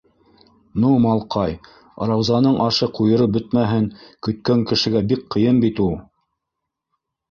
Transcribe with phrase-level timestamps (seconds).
[0.83, 1.53] На, малҡай,
[2.13, 3.89] Раузаның ашы ҡуйырып бөтмәһен,
[4.25, 5.91] көткән кешегә бик-бик ҡыйын бит у...